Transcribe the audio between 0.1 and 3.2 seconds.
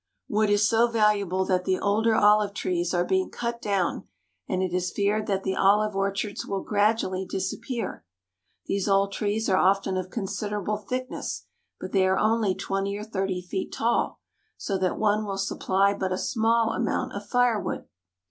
Wood is so valuable that the older olive trees are